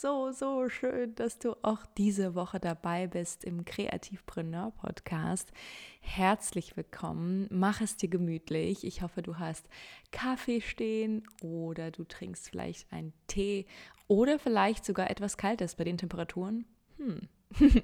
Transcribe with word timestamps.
So, 0.00 0.32
so 0.32 0.68
schön, 0.68 1.14
dass 1.14 1.38
du 1.38 1.54
auch 1.62 1.86
diese 1.96 2.34
Woche 2.34 2.58
dabei 2.58 3.06
bist 3.06 3.44
im 3.44 3.64
Kreativpreneur 3.64 4.72
Podcast. 4.72 5.52
Herzlich 6.00 6.76
willkommen. 6.76 7.46
Mach 7.50 7.80
es 7.80 7.96
dir 7.96 8.08
gemütlich. 8.08 8.84
Ich 8.84 9.02
hoffe, 9.02 9.22
du 9.22 9.38
hast 9.38 9.68
Kaffee 10.10 10.60
stehen 10.60 11.22
oder 11.42 11.92
du 11.92 12.04
trinkst 12.04 12.50
vielleicht 12.50 12.92
einen 12.92 13.12
Tee 13.28 13.66
oder 14.08 14.38
vielleicht 14.38 14.84
sogar 14.84 15.10
etwas 15.10 15.36
Kaltes 15.36 15.76
bei 15.76 15.84
den 15.84 15.98
Temperaturen. 15.98 16.66
Hm. 16.98 17.28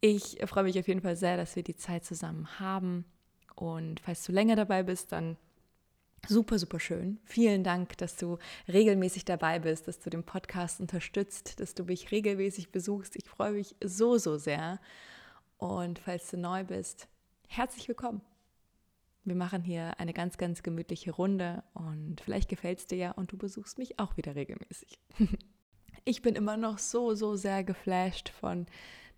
ich 0.00 0.38
freue 0.46 0.64
mich 0.64 0.78
auf 0.78 0.88
jeden 0.88 1.02
Fall 1.02 1.16
sehr, 1.16 1.36
dass 1.36 1.54
wir 1.54 1.62
die 1.62 1.76
Zeit 1.76 2.04
zusammen 2.04 2.58
haben. 2.58 3.04
Und 3.56 4.00
falls 4.00 4.24
du 4.24 4.32
länger 4.32 4.56
dabei 4.56 4.84
bist, 4.84 5.12
dann 5.12 5.36
Super, 6.30 6.58
super 6.58 6.78
schön. 6.78 7.18
Vielen 7.24 7.64
Dank, 7.64 7.96
dass 7.96 8.16
du 8.16 8.36
regelmäßig 8.70 9.24
dabei 9.24 9.60
bist, 9.60 9.88
dass 9.88 9.98
du 9.98 10.10
den 10.10 10.24
Podcast 10.24 10.78
unterstützt, 10.78 11.58
dass 11.58 11.74
du 11.74 11.84
mich 11.84 12.10
regelmäßig 12.10 12.70
besuchst. 12.70 13.16
Ich 13.16 13.26
freue 13.26 13.52
mich 13.52 13.74
so, 13.82 14.18
so 14.18 14.36
sehr. 14.36 14.78
Und 15.56 16.00
falls 16.00 16.30
du 16.30 16.36
neu 16.36 16.64
bist, 16.64 17.08
herzlich 17.46 17.88
willkommen. 17.88 18.20
Wir 19.24 19.36
machen 19.36 19.62
hier 19.62 19.98
eine 19.98 20.12
ganz, 20.12 20.36
ganz 20.36 20.62
gemütliche 20.62 21.12
Runde 21.12 21.62
und 21.72 22.20
vielleicht 22.20 22.50
gefällt 22.50 22.80
es 22.80 22.86
dir 22.86 22.98
ja 22.98 23.10
und 23.12 23.32
du 23.32 23.38
besuchst 23.38 23.78
mich 23.78 23.98
auch 23.98 24.18
wieder 24.18 24.34
regelmäßig. 24.34 24.98
ich 26.04 26.20
bin 26.20 26.34
immer 26.34 26.58
noch 26.58 26.76
so, 26.76 27.14
so 27.14 27.36
sehr 27.36 27.64
geflasht 27.64 28.28
von 28.28 28.66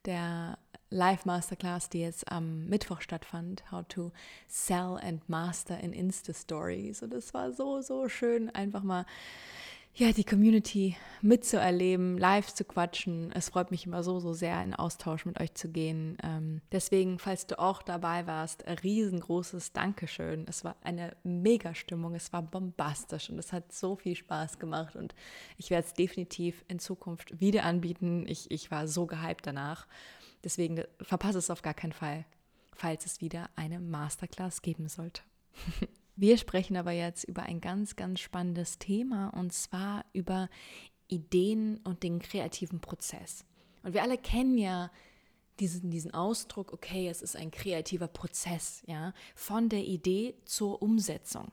der 0.05 0.58
Live-Masterclass, 0.91 1.88
die 1.88 2.00
jetzt 2.00 2.30
am 2.30 2.66
Mittwoch 2.66 3.00
stattfand, 3.00 3.62
How 3.70 3.84
to 3.88 4.12
Sell 4.48 4.98
and 5.00 5.27
Master 5.28 5.78
in 5.80 5.92
Insta-Stories. 5.92 7.02
Und 7.02 7.14
es 7.14 7.32
war 7.32 7.52
so, 7.52 7.80
so 7.80 8.08
schön, 8.08 8.50
einfach 8.50 8.82
mal 8.82 9.06
ja, 9.94 10.12
die 10.12 10.24
Community 10.24 10.97
mitzuerleben, 11.20 12.16
live 12.16 12.55
zu 12.55 12.64
quatschen. 12.64 13.32
Es 13.32 13.50
freut 13.50 13.70
mich 13.70 13.86
immer 13.86 14.02
so, 14.02 14.20
so 14.20 14.32
sehr, 14.32 14.62
in 14.62 14.74
Austausch 14.74 15.27
mit 15.27 15.41
euch 15.41 15.55
zu 15.55 15.69
gehen. 15.69 16.16
Ähm, 16.22 16.62
deswegen, 16.70 17.19
falls 17.19 17.47
du 17.47 17.59
auch 17.59 17.82
dabei 17.82 18.26
warst, 18.26 18.65
riesengroßes 18.82 19.72
Dankeschön. 19.72 20.47
Es 20.48 20.65
war 20.65 20.76
eine 20.82 21.16
Mega-Stimmung, 21.25 22.15
es 22.15 22.32
war 22.32 22.42
bombastisch 22.42 23.31
und 23.31 23.38
es 23.38 23.53
hat 23.53 23.72
so 23.72 23.97
viel 23.97 24.15
Spaß 24.15 24.59
gemacht 24.59 24.97
und 24.97 25.15
ich 25.59 25.70
werde 25.70 25.86
es 25.86 25.94
definitiv 25.94 26.65
in 26.69 26.78
Zukunft 26.78 27.41
wieder 27.41 27.65
anbieten. 27.65 28.26
Ich, 28.28 28.50
ich 28.50 28.70
war 28.70 28.86
so 28.86 29.06
gehypt 29.06 29.47
danach. 29.47 29.86
Deswegen 30.45 30.83
verpasse 31.01 31.39
es 31.39 31.51
auf 31.51 31.62
gar 31.62 31.75
keinen 31.75 31.93
Fall, 31.93 32.25
falls 32.75 33.06
es 33.06 33.21
wieder 33.21 33.51
eine 33.56 33.81
Masterclass 33.81 34.62
geben 34.62 34.89
sollte. 34.89 35.23
Wir 36.17 36.37
sprechen 36.37 36.77
aber 36.77 36.93
jetzt 36.93 37.25
über 37.25 37.45
ein 37.45 37.61
ganz, 37.61 37.97
ganz 37.97 38.21
spannendes 38.21 38.78
Thema 38.78 39.28
und 39.28 39.53
zwar 39.53 40.05
über 40.12 40.49
Ideen 41.09 41.78
und 41.78 42.03
den 42.03 42.21
kreativen 42.21 42.81
Prozess. 42.81 43.45
Und 43.83 43.95
wir 43.95 44.03
alle 44.03 44.19
kennen 44.19 44.59
ja 44.59 44.91
diesen, 45.61 45.91
diesen 45.91 46.12
Ausdruck, 46.12 46.72
okay, 46.72 47.09
es 47.09 47.22
ist 47.22 47.37
ein 47.37 47.51
kreativer 47.51 48.09
Prozess, 48.09 48.83
ja, 48.87 49.12
von 49.34 49.69
der 49.69 49.84
Idee 49.84 50.34
zur 50.45 50.83
Umsetzung. 50.83 51.51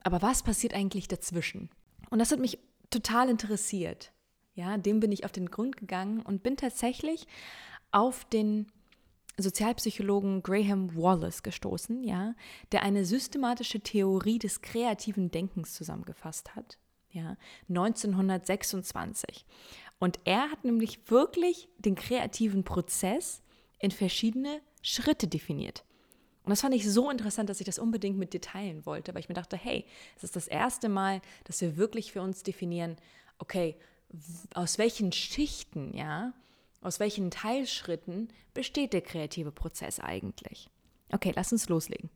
Aber 0.00 0.22
was 0.22 0.42
passiert 0.42 0.74
eigentlich 0.74 1.08
dazwischen? 1.08 1.70
Und 2.10 2.18
das 2.18 2.32
hat 2.32 2.40
mich 2.40 2.58
total 2.90 3.28
interessiert. 3.28 4.12
Ja, 4.54 4.76
dem 4.76 5.00
bin 5.00 5.12
ich 5.12 5.24
auf 5.24 5.32
den 5.32 5.50
Grund 5.50 5.76
gegangen 5.76 6.20
und 6.20 6.42
bin 6.42 6.56
tatsächlich 6.56 7.26
auf 7.90 8.24
den 8.26 8.66
Sozialpsychologen 9.38 10.42
Graham 10.42 10.94
Wallace 10.94 11.42
gestoßen, 11.42 12.04
ja, 12.04 12.34
der 12.70 12.82
eine 12.82 13.04
systematische 13.04 13.80
Theorie 13.80 14.38
des 14.38 14.60
kreativen 14.60 15.30
Denkens 15.30 15.72
zusammengefasst 15.72 16.54
hat, 16.54 16.78
ja, 17.10 17.36
1926. 17.68 19.46
Und 19.98 20.20
er 20.24 20.50
hat 20.50 20.64
nämlich 20.64 21.10
wirklich 21.10 21.68
den 21.78 21.94
kreativen 21.94 22.64
Prozess 22.64 23.42
in 23.78 23.90
verschiedene 23.90 24.60
Schritte 24.82 25.28
definiert. 25.28 25.84
Und 26.44 26.50
das 26.50 26.60
fand 26.60 26.74
ich 26.74 26.90
so 26.90 27.08
interessant, 27.08 27.48
dass 27.48 27.60
ich 27.60 27.66
das 27.66 27.78
unbedingt 27.78 28.18
mit 28.18 28.32
dir 28.32 28.40
teilen 28.40 28.84
wollte, 28.84 29.14
weil 29.14 29.20
ich 29.20 29.28
mir 29.28 29.34
dachte, 29.34 29.56
hey, 29.56 29.86
es 30.16 30.24
ist 30.24 30.34
das 30.34 30.48
erste 30.48 30.88
Mal, 30.88 31.20
dass 31.44 31.60
wir 31.60 31.76
wirklich 31.76 32.12
für 32.12 32.20
uns 32.20 32.42
definieren, 32.42 32.96
okay, 33.38 33.76
aus 34.54 34.78
welchen 34.78 35.12
Schichten, 35.12 35.96
ja, 35.96 36.32
aus 36.80 37.00
welchen 37.00 37.30
Teilschritten 37.30 38.28
besteht 38.54 38.92
der 38.92 39.02
kreative 39.02 39.52
Prozess 39.52 40.00
eigentlich? 40.00 40.68
Okay, 41.12 41.32
lass 41.34 41.52
uns 41.52 41.68
loslegen. 41.68 42.10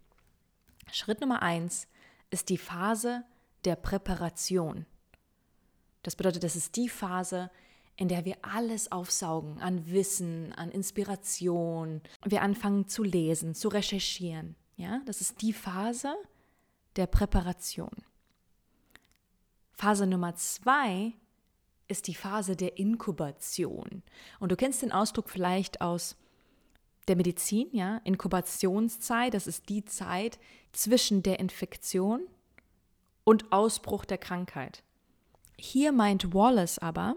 Schritt 0.93 1.21
Nummer 1.21 1.43
eins 1.43 1.87
ist 2.31 2.49
die 2.49 2.59
Phase 2.59 3.25
der 3.65 3.77
Präparation. 3.77 4.87
Das 6.03 6.17
bedeutet, 6.17 6.45
das 6.45 6.57
ist 6.57 6.77
die 6.77 6.89
Phase, 6.89 7.51
in 7.97 8.09
der 8.09 8.25
wir 8.25 8.37
alles 8.43 8.93
aufsaugen 8.93 9.61
an 9.61 9.91
Wissen, 9.91 10.53
an 10.53 10.71
Inspiration. 10.71 12.03
Wir 12.25 12.43
anfangen 12.43 12.89
zu 12.89 13.03
lesen, 13.03 13.55
zu 13.55 13.69
recherchieren. 13.69 14.55
Ja, 14.77 15.01
das 15.07 15.21
ist 15.21 15.41
die 15.43 15.53
Phase 15.53 16.15
der 16.97 17.07
Präparation. 17.07 17.91
Phase 19.73 20.07
Nummer 20.07 20.35
zwei 20.37 21.13
ist 21.89 22.07
die 22.09 22.15
Phase 22.15 22.57
der 22.57 22.79
Inkubation. 22.79 24.03
Und 24.41 24.53
du 24.53 24.57
kennst 24.57 24.83
den 24.83 24.93
Ausdruck 24.93 25.31
vielleicht 25.31 25.81
aus 25.81 26.17
der 27.09 27.17
Medizin, 27.17 27.69
ja, 27.73 27.99
Inkubationszeit, 28.05 29.35
das 29.35 29.47
ist 29.47 29.69
die 29.69 29.85
Zeit 29.85 30.39
zwischen 30.73 31.23
der 31.23 31.39
Infektion 31.39 32.27
und 33.25 33.53
Ausbruch 33.53 34.05
der 34.05 34.19
Krankheit. 34.19 34.83
Hier 35.57 35.93
meint 35.93 36.35
Wallace 36.35 36.79
aber, 36.79 37.17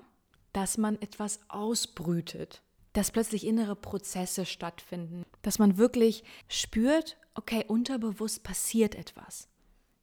dass 0.54 0.78
man 0.78 1.02
etwas 1.02 1.40
ausbrütet, 1.50 2.62
dass 2.94 3.12
plötzlich 3.12 3.46
innere 3.46 3.76
Prozesse 3.76 4.46
stattfinden, 4.46 5.24
dass 5.42 5.60
man 5.60 5.78
wirklich 5.78 6.24
spürt, 6.48 7.18
okay, 7.36 7.64
unterbewusst 7.68 8.44
passiert 8.44 8.96
etwas. 8.96 9.48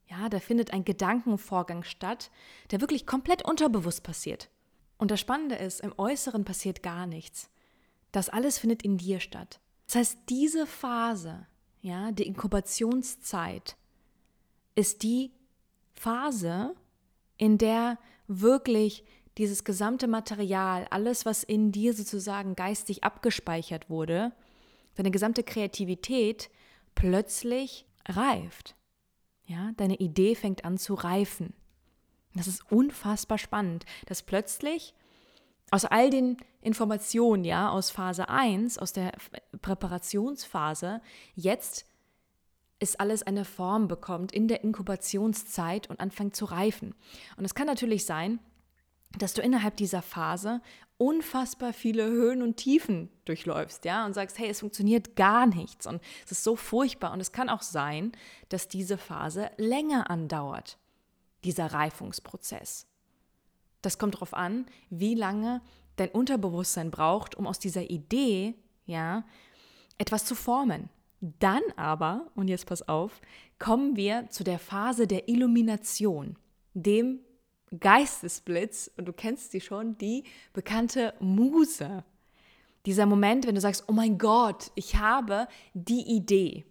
Ja, 0.09 0.29
da 0.29 0.39
findet 0.39 0.71
ein 0.71 0.85
Gedankenvorgang 0.85 1.83
statt, 1.83 2.31
der 2.71 2.79
wirklich 2.79 3.05
komplett 3.05 3.43
unterbewusst 3.43 4.03
passiert. 4.03 4.49
Und 4.97 5.11
das 5.11 5.19
Spannende 5.19 5.55
ist, 5.55 5.81
im 5.81 5.93
Äußeren 5.97 6.43
passiert 6.43 6.83
gar 6.83 7.05
nichts. 7.05 7.49
Das 8.11 8.29
alles 8.29 8.57
findet 8.57 8.83
in 8.83 8.97
dir 8.97 9.19
statt. 9.19 9.59
Das 9.85 9.95
heißt, 9.95 10.17
diese 10.29 10.65
Phase, 10.65 11.45
ja, 11.81 12.11
die 12.11 12.25
Inkubationszeit, 12.25 13.77
ist 14.75 15.03
die 15.03 15.31
Phase, 15.93 16.75
in 17.37 17.57
der 17.57 17.97
wirklich 18.27 19.03
dieses 19.37 19.63
gesamte 19.63 20.07
Material, 20.07 20.87
alles, 20.89 21.25
was 21.25 21.43
in 21.43 21.71
dir 21.71 21.93
sozusagen 21.93 22.55
geistig 22.55 23.03
abgespeichert 23.03 23.89
wurde, 23.89 24.33
deine 24.95 25.11
gesamte 25.11 25.43
Kreativität 25.43 26.49
plötzlich 26.95 27.85
reift. 28.07 28.75
Ja, 29.45 29.71
deine 29.77 29.95
Idee 29.95 30.35
fängt 30.35 30.65
an 30.65 30.77
zu 30.77 30.95
reifen. 30.95 31.53
Das 32.37 32.47
ist 32.47 32.71
unfassbar 32.71 33.37
spannend, 33.37 33.85
dass 34.05 34.21
plötzlich 34.21 34.93
aus 35.71 35.85
all 35.85 36.09
den 36.09 36.37
Informationen, 36.61 37.43
ja, 37.43 37.69
aus 37.69 37.89
Phase 37.89 38.29
1, 38.29 38.77
aus 38.77 38.93
der 38.93 39.13
Präparationsphase, 39.61 41.01
jetzt 41.35 41.85
ist 42.79 42.99
alles 42.99 43.23
eine 43.23 43.43
Form 43.43 43.87
bekommt 43.87 44.31
in 44.31 44.47
der 44.47 44.63
Inkubationszeit 44.63 45.89
und 45.89 45.99
anfängt 45.99 46.35
zu 46.35 46.45
reifen. 46.45 46.93
Und 47.35 47.43
es 47.45 47.55
kann 47.55 47.67
natürlich 47.67 48.05
sein, 48.05 48.39
dass 49.17 49.33
du 49.33 49.41
innerhalb 49.41 49.77
dieser 49.77 50.01
Phase 50.01 50.61
unfassbar 50.97 51.73
viele 51.73 52.05
Höhen 52.05 52.41
und 52.41 52.57
Tiefen 52.57 53.09
durchläufst, 53.25 53.85
ja, 53.85 54.05
und 54.05 54.13
sagst, 54.13 54.39
hey, 54.39 54.49
es 54.49 54.59
funktioniert 54.59 55.15
gar 55.15 55.45
nichts 55.45 55.85
und 55.85 56.01
es 56.25 56.31
ist 56.31 56.43
so 56.43 56.55
furchtbar. 56.55 57.13
Und 57.13 57.19
es 57.19 57.31
kann 57.31 57.49
auch 57.49 57.61
sein, 57.61 58.11
dass 58.49 58.67
diese 58.67 58.97
Phase 58.97 59.51
länger 59.57 60.09
andauert, 60.09 60.77
dieser 61.47 61.67
Reifungsprozess. 61.67 62.85
Das 63.81 63.97
kommt 63.97 64.15
darauf 64.15 64.33
an, 64.33 64.65
wie 64.89 65.15
lange 65.15 65.61
dein 65.95 66.09
Unterbewusstsein 66.09 66.91
braucht, 66.91 67.35
um 67.35 67.47
aus 67.47 67.57
dieser 67.57 67.89
Idee, 67.89 68.55
ja, 68.85 69.23
etwas 69.97 70.25
zu 70.25 70.35
formen. 70.35 70.89
Dann 71.21 71.63
aber, 71.75 72.29
und 72.35 72.47
jetzt 72.47 72.67
pass 72.67 72.87
auf, 72.87 73.21
kommen 73.57 73.95
wir 73.95 74.29
zu 74.29 74.43
der 74.43 74.59
Phase 74.59 75.07
der 75.07 75.27
Illumination, 75.27 76.37
dem 76.73 77.21
Geistesblitz, 77.79 78.91
und 78.97 79.05
du 79.05 79.13
kennst 79.13 79.51
sie 79.51 79.61
schon, 79.61 79.97
die 79.97 80.23
bekannte 80.53 81.13
Muse. 81.19 82.03
Dieser 82.85 83.05
Moment, 83.05 83.47
wenn 83.47 83.55
du 83.55 83.61
sagst, 83.61 83.85
oh 83.87 83.93
mein 83.93 84.17
Gott, 84.17 84.71
ich 84.75 84.95
habe 84.97 85.47
die 85.73 86.15
Idee. 86.15 86.65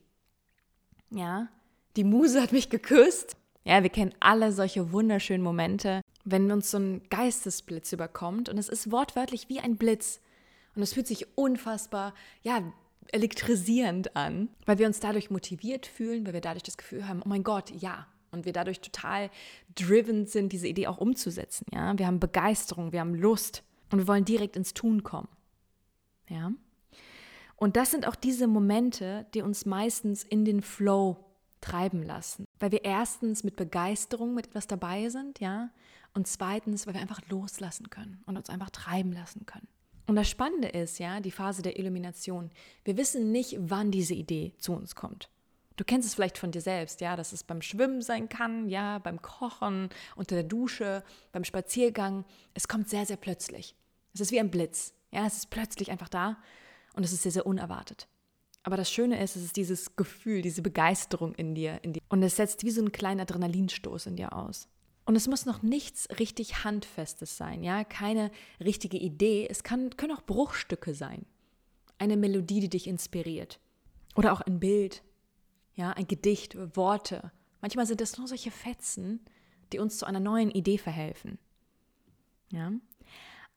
Ja, 1.11 1.49
die 1.96 2.05
Muse 2.05 2.40
hat 2.40 2.52
mich 2.52 2.70
geküsst. 2.70 3.37
Ja, 3.67 3.83
wir 3.83 3.91
kennen 3.91 4.15
alle 4.21 4.53
solche 4.53 4.93
wunderschönen 4.93 5.43
Momente, 5.43 6.01
wenn 6.25 6.53
uns 6.53 6.71
so 6.71 6.79
ein 6.79 7.03
Geistesblitz 7.11 7.93
überkommt 7.93 8.49
und 8.49 8.59
es 8.59 8.69
ist 8.69 8.93
wortwörtlich 8.93 9.49
wie 9.49 9.59
ein 9.59 9.77
Blitz. 9.77 10.21
Und 10.77 10.83
es 10.83 10.93
fühlt 10.93 11.09
sich 11.09 11.27
unfassbar, 11.37 12.15
ja, 12.43 12.63
elektrisierend 13.11 14.15
an, 14.15 14.51
weil 14.67 14.79
wir 14.79 14.87
uns 14.87 15.01
dadurch 15.01 15.31
motiviert 15.31 15.87
fühlen, 15.87 16.25
weil 16.25 16.35
wir 16.35 16.41
dadurch 16.41 16.63
das 16.63 16.77
Gefühl 16.77 17.09
haben, 17.09 17.23
oh 17.25 17.29
mein 17.29 17.43
Gott, 17.43 17.71
ja, 17.71 18.07
und 18.31 18.45
wir 18.45 18.53
dadurch 18.53 18.81
total 18.81 19.31
driven 19.75 20.27
sind, 20.27 20.53
diese 20.53 20.69
Idee 20.69 20.87
auch 20.87 20.99
umzusetzen. 20.99 21.67
Ja? 21.73 21.99
Wir 21.99 22.07
haben 22.07 22.21
Begeisterung, 22.21 22.93
wir 22.93 23.01
haben 23.01 23.17
Lust 23.17 23.65
und 23.91 23.99
wir 23.99 24.07
wollen 24.07 24.25
direkt 24.25 24.55
ins 24.55 24.75
Tun 24.75 25.03
kommen. 25.03 25.29
Ja? 26.29 26.53
Und 27.57 27.77
das 27.77 27.91
sind 27.91 28.07
auch 28.07 28.15
diese 28.15 28.47
Momente, 28.47 29.27
die 29.35 29.43
uns 29.43 29.67
meistens 29.67 30.23
in 30.23 30.45
den 30.45 30.62
Flow 30.62 31.25
treiben 31.61 32.03
lassen, 32.03 32.47
weil 32.58 32.73
wir 32.73 32.85
erstens 32.85 33.44
mit 33.44 33.56
Begeisterung 33.56 34.35
mit 34.35 34.49
etwas 34.49 34.67
dabei 34.67 35.08
sind, 35.08 35.41
ja, 35.41 35.70
und 36.14 36.26
zweitens, 36.26 36.87
weil 36.87 36.94
wir 36.94 37.00
einfach 37.00 37.20
loslassen 37.29 37.91
können 37.91 38.23
und 38.26 38.37
uns 38.37 38.49
einfach 38.49 38.70
treiben 38.70 39.12
lassen 39.12 39.44
können. 39.44 39.69
Und 40.06 40.17
das 40.17 40.31
Spannende 40.31 40.69
ist, 40.69 40.99
ja, 40.99 41.20
die 41.20 41.31
Phase 41.31 41.62
der 41.62 41.79
Illumination. 41.79 42.50
Wir 42.85 42.97
wissen 42.97 43.32
nicht, 43.32 43.56
wann 43.58 43.91
diese 43.91 44.14
Idee 44.14 44.55
zu 44.58 44.73
uns 44.73 44.94
kommt. 44.94 45.29
Du 45.76 45.85
kennst 45.85 46.08
es 46.08 46.14
vielleicht 46.14 46.38
von 46.38 46.53
dir 46.53 46.62
selbst, 46.62 47.00
ja, 47.00 47.17
dass 47.17 47.32
es 47.32 47.44
beim 47.44 47.61
Schwimmen 47.61 48.00
sein 48.00 48.29
kann, 48.29 48.69
ja, 48.70 48.99
beim 48.99 49.20
Kochen, 49.20 49.91
unter 50.14 50.37
der 50.37 50.44
Dusche, 50.44 51.05
beim 51.32 51.44
Spaziergang. 51.44 52.25
Es 52.55 52.67
kommt 52.67 52.88
sehr, 52.88 53.05
sehr 53.05 53.19
plötzlich. 53.19 53.75
Es 54.14 54.20
ist 54.20 54.32
wie 54.32 54.41
ein 54.41 54.50
Blitz. 54.50 54.94
Ja, 55.12 55.26
es 55.26 55.37
ist 55.37 55.50
plötzlich 55.50 55.91
einfach 55.91 56.09
da 56.09 56.38
und 56.94 57.05
es 57.05 57.12
ist 57.12 57.23
sehr, 57.23 57.32
sehr 57.32 57.47
unerwartet. 57.47 58.09
Aber 58.67 58.77
das 58.77 58.91
Schöne 58.91 59.23
ist, 59.23 59.37
es 59.37 59.45
ist 59.45 59.57
dieses 59.57 59.95
Gefühl, 59.95 60.43
diese 60.43 60.61
Begeisterung 60.61 61.37
in 61.37 61.55
dir, 61.55 61.79
in 61.85 61.93
dir. 61.93 62.01
Und 62.09 62.21
es 62.25 62.35
setzt 62.35 62.65
wie 62.65 62.73
so 62.73 62.81
einen 62.81 62.91
kleinen 62.91 63.21
Adrenalinstoß 63.21 64.07
in 64.07 64.17
dir 64.17 64.33
aus. 64.33 64.67
Und 65.05 65.15
es 65.15 65.29
muss 65.29 65.47
noch 65.47 65.63
nichts 65.63 66.09
richtig 66.19 66.65
Handfestes 66.65 67.37
sein, 67.37 67.63
ja, 67.63 67.85
keine 67.85 68.33
richtige 68.59 68.97
Idee. 68.97 69.47
Es 69.49 69.63
kann, 69.63 69.91
können 69.97 70.17
auch 70.17 70.23
Bruchstücke 70.23 70.95
sein. 70.95 71.27
Eine 71.99 72.17
Melodie, 72.17 72.59
die 72.59 72.69
dich 72.69 72.89
inspiriert. 72.89 73.61
Oder 74.17 74.33
auch 74.33 74.41
ein 74.41 74.59
Bild, 74.59 75.05
ja, 75.77 75.93
ein 75.93 76.09
Gedicht, 76.09 76.57
Worte. 76.77 77.31
Manchmal 77.61 77.87
sind 77.87 78.01
es 78.01 78.19
nur 78.19 78.27
solche 78.27 78.51
Fetzen, 78.51 79.21
die 79.73 79.79
uns 79.79 79.99
zu 79.99 80.07
einer 80.07 80.19
neuen 80.19 80.51
Idee 80.51 80.79
verhelfen. 80.79 81.39
Ja? 82.51 82.73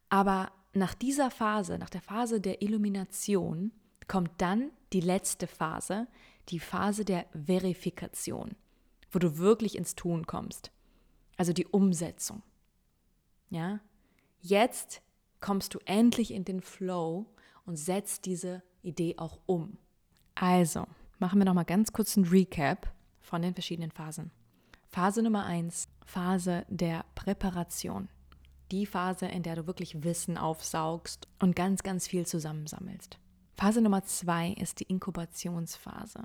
Aber 0.10 0.52
nach 0.74 0.94
dieser 0.94 1.32
Phase, 1.32 1.80
nach 1.80 1.90
der 1.90 2.02
Phase 2.02 2.40
der 2.40 2.62
Illumination, 2.62 3.72
kommt 4.10 4.32
dann 4.40 4.72
die 4.92 5.00
letzte 5.00 5.48
Phase, 5.48 6.08
die 6.50 6.60
Phase 6.60 7.06
der 7.06 7.26
Verifikation, 7.32 8.56
wo 9.12 9.20
du 9.20 9.38
wirklich 9.38 9.78
ins 9.78 9.96
Tun 9.96 10.28
kommst. 10.28 10.72
Also 11.38 11.54
die 11.54 11.68
Umsetzung. 11.68 12.44
Ja? 13.50 13.80
Jetzt 14.42 15.02
kommst 15.40 15.74
du 15.74 15.80
endlich 15.86 16.32
in 16.32 16.44
den 16.44 16.60
Flow 16.60 17.28
und 17.66 17.78
setzt 17.78 18.26
diese 18.26 18.62
Idee 18.82 19.16
auch 19.18 19.40
um. 19.46 19.78
Also, 20.36 20.86
machen 21.20 21.40
wir 21.40 21.46
noch 21.46 21.54
mal 21.54 21.64
ganz 21.64 21.94
kurz 21.94 22.18
einen 22.18 22.28
Recap 22.28 22.92
von 23.22 23.42
den 23.42 23.54
verschiedenen 23.54 23.92
Phasen. 23.92 24.32
Phase 24.88 25.22
Nummer 25.22 25.46
eins, 25.46 25.88
Phase 26.06 26.66
der 26.68 27.06
Präparation. 27.16 28.10
Die 28.72 28.86
Phase, 28.86 29.28
in 29.28 29.44
der 29.44 29.56
du 29.56 29.68
wirklich 29.68 30.04
Wissen 30.04 30.38
aufsaugst 30.38 31.28
und 31.40 31.56
ganz, 31.56 31.84
ganz 31.84 32.08
viel 32.08 32.26
zusammensammelst. 32.26 33.20
Phase 33.60 33.82
Nummer 33.82 34.06
zwei 34.06 34.52
ist 34.54 34.80
die 34.80 34.86
Inkubationsphase. 34.86 36.24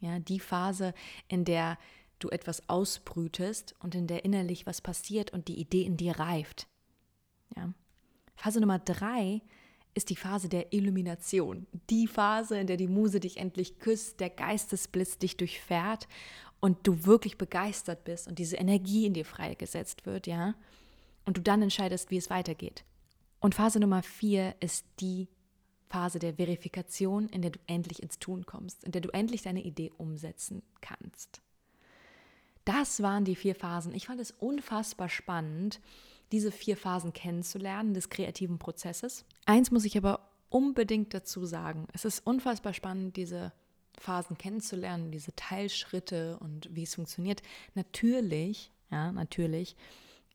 Ja, 0.00 0.18
die 0.18 0.40
Phase, 0.40 0.94
in 1.28 1.44
der 1.44 1.76
du 2.18 2.30
etwas 2.30 2.70
ausbrütest 2.70 3.74
und 3.80 3.94
in 3.94 4.06
der 4.06 4.24
innerlich 4.24 4.64
was 4.64 4.80
passiert 4.80 5.30
und 5.30 5.48
die 5.48 5.60
Idee 5.60 5.82
in 5.82 5.98
dir 5.98 6.18
reift. 6.18 6.68
Ja. 7.54 7.74
Phase 8.34 8.60
Nummer 8.60 8.78
drei 8.78 9.42
ist 9.92 10.08
die 10.08 10.16
Phase 10.16 10.48
der 10.48 10.72
Illumination. 10.72 11.66
Die 11.90 12.06
Phase, 12.06 12.58
in 12.58 12.66
der 12.66 12.78
die 12.78 12.88
Muse 12.88 13.20
dich 13.20 13.36
endlich 13.36 13.78
küsst, 13.78 14.18
der 14.18 14.30
Geistesblitz 14.30 15.18
dich 15.18 15.36
durchfährt 15.36 16.08
und 16.60 16.86
du 16.86 17.04
wirklich 17.04 17.36
begeistert 17.36 18.04
bist 18.04 18.26
und 18.26 18.38
diese 18.38 18.56
Energie 18.56 19.04
in 19.04 19.12
dir 19.12 19.26
freigesetzt 19.26 20.06
wird, 20.06 20.26
ja. 20.26 20.54
Und 21.26 21.36
du 21.36 21.42
dann 21.42 21.60
entscheidest, 21.60 22.10
wie 22.10 22.16
es 22.16 22.30
weitergeht. 22.30 22.86
Und 23.38 23.54
Phase 23.54 23.80
Nummer 23.80 24.02
vier 24.02 24.54
ist 24.60 24.86
die 25.00 25.28
Phase 25.90 26.20
der 26.20 26.34
Verifikation, 26.34 27.28
in 27.28 27.42
der 27.42 27.50
du 27.50 27.58
endlich 27.66 28.02
ins 28.02 28.20
Tun 28.20 28.46
kommst, 28.46 28.84
in 28.84 28.92
der 28.92 29.00
du 29.00 29.10
endlich 29.10 29.42
deine 29.42 29.62
Idee 29.62 29.90
umsetzen 29.98 30.62
kannst. 30.80 31.42
Das 32.64 33.02
waren 33.02 33.24
die 33.24 33.34
vier 33.34 33.56
Phasen. 33.56 33.92
Ich 33.92 34.06
fand 34.06 34.20
es 34.20 34.30
unfassbar 34.30 35.08
spannend, 35.08 35.80
diese 36.30 36.52
vier 36.52 36.76
Phasen 36.76 37.12
kennenzulernen 37.12 37.92
des 37.92 38.08
kreativen 38.08 38.58
Prozesses. 38.58 39.24
Eins 39.46 39.72
muss 39.72 39.84
ich 39.84 39.96
aber 39.96 40.30
unbedingt 40.48 41.12
dazu 41.12 41.44
sagen. 41.44 41.88
Es 41.92 42.04
ist 42.04 42.24
unfassbar 42.24 42.72
spannend, 42.72 43.16
diese 43.16 43.52
Phasen 43.98 44.38
kennenzulernen, 44.38 45.10
diese 45.10 45.34
Teilschritte 45.34 46.38
und 46.38 46.68
wie 46.72 46.84
es 46.84 46.94
funktioniert. 46.94 47.42
Natürlich, 47.74 48.70
ja, 48.92 49.10
natürlich 49.10 49.74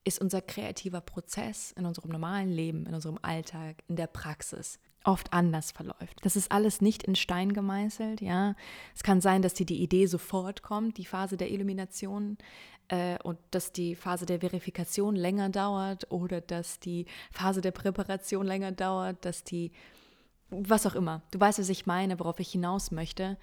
ist 0.03 0.19
unser 0.19 0.41
kreativer 0.41 0.99
Prozess 0.99 1.71
in 1.71 1.85
unserem 1.85 2.11
normalen 2.11 2.51
Leben, 2.51 2.85
in 2.85 2.93
unserem 2.93 3.19
Alltag, 3.21 3.83
in 3.87 3.95
der 3.95 4.07
Praxis 4.07 4.79
oft 5.05 5.33
anders 5.33 5.71
verläuft. 5.71 6.19
Das 6.23 6.35
ist 6.35 6.51
alles 6.51 6.81
nicht 6.81 7.03
in 7.03 7.15
Stein 7.15 7.53
gemeißelt, 7.53 8.21
ja. 8.21 8.55
Es 8.93 9.03
kann 9.03 9.21
sein, 9.21 9.41
dass 9.41 9.53
dir 9.53 9.65
die 9.65 9.81
Idee 9.81 10.07
sofort 10.07 10.63
kommt, 10.63 10.97
die 10.97 11.05
Phase 11.05 11.37
der 11.37 11.51
Illumination, 11.51 12.37
äh, 12.87 13.17
und 13.23 13.37
dass 13.51 13.71
die 13.71 13.95
Phase 13.95 14.25
der 14.25 14.39
Verifikation 14.39 15.15
länger 15.15 15.49
dauert 15.49 16.11
oder 16.11 16.41
dass 16.41 16.79
die 16.79 17.05
Phase 17.31 17.61
der 17.61 17.71
Präparation 17.71 18.45
länger 18.45 18.71
dauert, 18.71 19.23
dass 19.25 19.43
die, 19.43 19.71
was 20.49 20.85
auch 20.85 20.95
immer. 20.95 21.21
Du 21.31 21.39
weißt, 21.39 21.59
was 21.59 21.69
ich 21.69 21.85
meine, 21.85 22.19
worauf 22.19 22.39
ich 22.39 22.51
hinaus 22.51 22.91
möchte. 22.91 23.37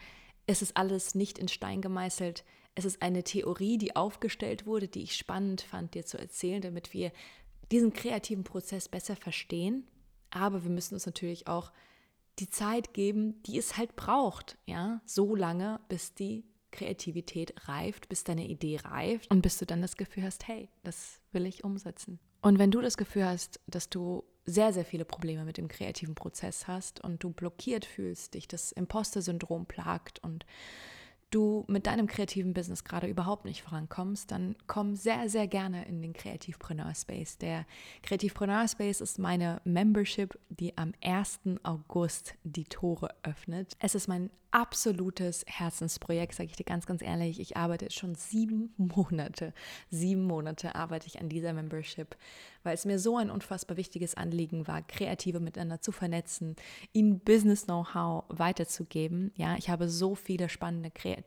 Es 0.46 0.62
ist 0.62 0.76
alles 0.76 1.14
nicht 1.14 1.38
in 1.38 1.48
Stein 1.48 1.80
gemeißelt. 1.80 2.44
Es 2.74 2.84
ist 2.84 3.02
eine 3.02 3.22
Theorie, 3.22 3.78
die 3.78 3.96
aufgestellt 3.96 4.66
wurde, 4.66 4.88
die 4.88 5.02
ich 5.02 5.16
spannend 5.16 5.60
fand, 5.60 5.94
dir 5.94 6.06
zu 6.06 6.18
erzählen, 6.18 6.62
damit 6.62 6.94
wir 6.94 7.12
diesen 7.70 7.92
kreativen 7.92 8.44
Prozess 8.44 8.88
besser 8.88 9.16
verstehen 9.16 9.86
aber 10.32 10.64
wir 10.64 10.70
müssen 10.70 10.94
uns 10.94 11.06
natürlich 11.06 11.46
auch 11.46 11.72
die 12.38 12.48
Zeit 12.48 12.94
geben, 12.94 13.42
die 13.44 13.58
es 13.58 13.76
halt 13.76 13.94
braucht, 13.94 14.58
ja, 14.66 15.00
so 15.04 15.34
lange, 15.34 15.80
bis 15.88 16.14
die 16.14 16.44
Kreativität 16.70 17.68
reift, 17.68 18.08
bis 18.08 18.24
deine 18.24 18.46
Idee 18.46 18.78
reift 18.82 19.30
und 19.30 19.42
bis 19.42 19.58
du 19.58 19.66
dann 19.66 19.82
das 19.82 19.96
Gefühl 19.96 20.24
hast, 20.24 20.48
hey, 20.48 20.70
das 20.82 21.20
will 21.32 21.46
ich 21.46 21.64
umsetzen. 21.64 22.18
Und 22.40 22.58
wenn 22.58 22.70
du 22.70 22.80
das 22.80 22.96
Gefühl 22.96 23.26
hast, 23.26 23.60
dass 23.66 23.88
du 23.88 24.24
sehr, 24.44 24.72
sehr 24.72 24.84
viele 24.84 25.04
Probleme 25.04 25.44
mit 25.44 25.58
dem 25.58 25.68
kreativen 25.68 26.14
Prozess 26.14 26.66
hast 26.66 27.02
und 27.04 27.22
du 27.22 27.30
blockiert 27.30 27.84
fühlst, 27.84 28.34
dich 28.34 28.48
das 28.48 28.72
Imposter-Syndrom 28.72 29.66
plagt 29.66 30.18
und 30.24 30.44
du 31.34 31.64
mit 31.68 31.86
deinem 31.86 32.06
kreativen 32.06 32.54
Business 32.54 32.84
gerade 32.84 33.06
überhaupt 33.06 33.44
nicht 33.44 33.62
vorankommst, 33.62 34.30
dann 34.30 34.56
komm 34.66 34.96
sehr, 34.96 35.28
sehr 35.28 35.48
gerne 35.48 35.84
in 35.86 36.00
den 36.02 36.12
Kreativpreneur 36.12 36.94
Space. 36.94 37.38
Der 37.38 37.66
Kreativpreneur 38.02 38.68
Space 38.68 39.00
ist 39.00 39.18
meine 39.18 39.60
Membership, 39.64 40.38
die 40.48 40.76
am 40.78 40.92
1. 41.02 41.40
August 41.62 42.34
die 42.44 42.64
Tore 42.64 43.14
öffnet. 43.22 43.76
Es 43.80 43.94
ist 43.94 44.08
mein 44.08 44.30
absolutes 44.52 45.44
Herzensprojekt, 45.48 46.34
sage 46.34 46.50
ich 46.50 46.56
dir 46.56 46.64
ganz, 46.64 46.86
ganz 46.86 47.02
ehrlich. 47.02 47.40
Ich 47.40 47.56
arbeite 47.56 47.90
schon 47.90 48.14
sieben 48.14 48.74
Monate, 48.76 49.54
sieben 49.90 50.24
Monate 50.24 50.74
arbeite 50.74 51.06
ich 51.06 51.20
an 51.20 51.30
dieser 51.30 51.54
Membership, 51.54 52.16
weil 52.62 52.74
es 52.74 52.84
mir 52.84 52.98
so 52.98 53.16
ein 53.16 53.30
unfassbar 53.30 53.76
wichtiges 53.78 54.14
Anliegen 54.14 54.68
war, 54.68 54.82
Kreative 54.82 55.40
miteinander 55.40 55.80
zu 55.80 55.90
vernetzen, 55.90 56.54
ihnen 56.92 57.20
Business-Know-how 57.20 58.24
weiterzugeben. 58.28 59.32
Ja, 59.36 59.56
ich 59.56 59.70
habe 59.70 59.88
so 59.88 60.14
viele 60.14 60.50
spannende 60.50 60.90
Kreative 60.90 61.21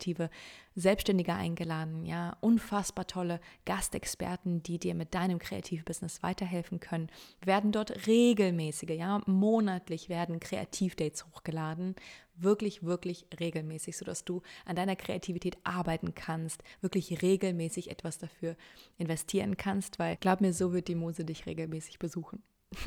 Selbstständige 0.75 1.34
eingeladen, 1.34 2.06
ja, 2.06 2.38
unfassbar 2.42 3.08
tolle 3.08 3.40
Gastexperten, 3.66 4.62
die 4.62 4.78
dir 4.78 4.96
mit 4.96 5.14
deinem 5.14 5.40
Kreativbusiness 5.40 6.22
weiterhelfen 6.22 6.80
können. 6.80 7.10
Werden 7.44 7.72
dort 7.72 8.08
regelmäßige, 8.08 8.90
ja, 8.90 9.22
monatlich 9.25 10.10
werden 10.10 10.40
Kreativdates 10.40 11.25
hochgeladen, 11.28 11.96
wirklich, 12.36 12.84
wirklich 12.84 13.25
regelmäßig, 13.40 13.98
sodass 13.98 14.25
du 14.25 14.42
an 14.66 14.75
deiner 14.75 14.96
Kreativität 14.96 15.58
arbeiten 15.64 16.16
kannst, 16.16 16.64
wirklich 16.82 17.22
regelmäßig 17.22 17.90
etwas 17.90 18.18
dafür 18.18 18.56
investieren 18.98 19.58
kannst, 19.58 20.00
weil 20.00 20.18
glaub 20.18 20.42
mir, 20.42 20.54
so 20.54 20.74
wird 20.74 20.88
die 20.88 20.96
Muse 20.96 21.25
dich 21.25 21.46
regelmäßig 21.46 22.00
besuchen. 22.00 22.44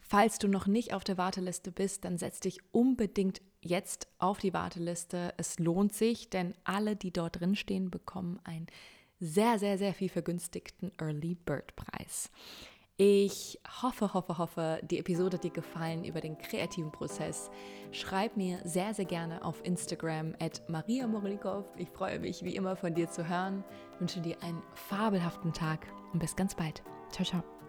Falls 0.00 0.38
du 0.38 0.46
noch 0.46 0.66
nicht 0.66 0.92
auf 0.92 1.04
der 1.04 1.16
Warteliste 1.16 1.72
bist, 1.72 2.04
dann 2.04 2.18
setz 2.18 2.40
dich 2.40 2.58
unbedingt 2.70 3.40
jetzt 3.62 4.08
auf 4.18 4.38
die 4.38 4.52
Warteliste. 4.52 5.32
Es 5.36 5.58
lohnt 5.58 5.94
sich, 5.94 6.28
denn 6.30 6.54
alle, 6.64 6.96
die 6.96 7.12
dort 7.12 7.40
drin 7.40 7.56
stehen, 7.56 7.90
bekommen 7.90 8.40
einen 8.44 8.66
sehr, 9.20 9.58
sehr, 9.58 9.78
sehr 9.78 9.94
viel 9.94 10.08
vergünstigten 10.08 10.92
Early 10.98 11.34
Bird 11.34 11.74
Preis. 11.76 12.30
Ich 12.96 13.58
hoffe, 13.82 14.12
hoffe, 14.12 14.38
hoffe, 14.38 14.80
die 14.82 14.98
Episode 14.98 15.36
hat 15.36 15.44
dir 15.44 15.50
gefallen 15.50 16.04
über 16.04 16.20
den 16.20 16.36
kreativen 16.36 16.92
Prozess. 16.92 17.50
Schreib 17.90 18.36
mir 18.36 18.60
sehr, 18.64 18.94
sehr 18.94 19.06
gerne 19.06 19.44
auf 19.44 19.64
Instagram 19.64 20.36
at 20.40 20.62
Maria 20.68 21.06
Morelikow. 21.06 21.64
Ich 21.76 21.88
freue 21.88 22.20
mich, 22.20 22.44
wie 22.44 22.54
immer, 22.54 22.76
von 22.76 22.94
dir 22.94 23.08
zu 23.08 23.26
hören. 23.28 23.64
Ich 23.94 24.00
wünsche 24.00 24.20
dir 24.20 24.36
einen 24.42 24.62
fabelhaften 24.74 25.52
Tag 25.52 25.86
und 26.12 26.18
bis 26.18 26.36
ganz 26.36 26.54
bald. 26.54 26.82
Ciao, 27.10 27.24
ciao. 27.24 27.61